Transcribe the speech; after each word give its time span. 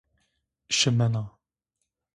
Şımena. 0.77 1.23